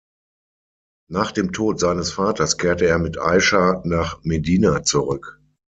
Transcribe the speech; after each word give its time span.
Nach 1.11 1.31
dem 1.31 1.51
Tod 1.51 1.79
seines 1.79 2.11
Vaters 2.11 2.57
kehrte 2.57 2.87
er 2.87 2.97
mit 2.97 3.19
Aischa 3.19 3.83
nach 3.85 4.17
Medina 4.23 4.81
zurück. 4.81 5.39